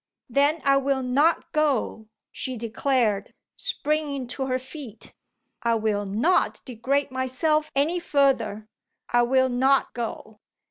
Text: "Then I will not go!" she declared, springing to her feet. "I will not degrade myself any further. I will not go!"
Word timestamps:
"Then 0.27 0.61
I 0.63 0.77
will 0.77 1.03
not 1.03 1.51
go!" 1.51 2.09
she 2.31 2.57
declared, 2.57 3.35
springing 3.55 4.25
to 4.29 4.47
her 4.47 4.57
feet. 4.57 5.13
"I 5.61 5.75
will 5.75 6.07
not 6.07 6.59
degrade 6.65 7.11
myself 7.11 7.71
any 7.75 7.99
further. 7.99 8.67
I 9.13 9.21
will 9.21 9.49
not 9.49 9.93
go!" 9.93 10.39